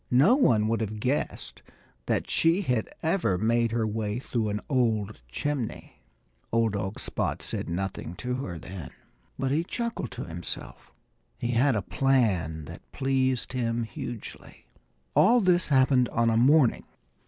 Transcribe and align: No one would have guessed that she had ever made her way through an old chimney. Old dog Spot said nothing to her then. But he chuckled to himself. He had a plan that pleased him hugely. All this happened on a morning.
No 0.09 0.33
one 0.33 0.67
would 0.67 0.81
have 0.81 0.99
guessed 0.99 1.61
that 2.07 2.27
she 2.27 2.63
had 2.63 2.89
ever 3.03 3.37
made 3.37 3.71
her 3.71 3.85
way 3.85 4.17
through 4.17 4.49
an 4.49 4.59
old 4.67 5.21
chimney. 5.27 6.01
Old 6.51 6.73
dog 6.73 6.99
Spot 6.99 7.39
said 7.43 7.69
nothing 7.69 8.15
to 8.15 8.33
her 8.37 8.57
then. 8.57 8.89
But 9.37 9.51
he 9.51 9.63
chuckled 9.63 10.09
to 10.13 10.23
himself. 10.25 10.91
He 11.37 11.51
had 11.51 11.75
a 11.75 11.83
plan 11.83 12.65
that 12.65 12.91
pleased 12.91 13.53
him 13.53 13.83
hugely. 13.83 14.65
All 15.15 15.39
this 15.39 15.67
happened 15.67 16.09
on 16.09 16.31
a 16.31 16.35
morning. 16.35 16.85